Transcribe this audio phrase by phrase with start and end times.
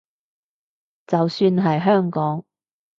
[1.05, 2.43] 就算係香港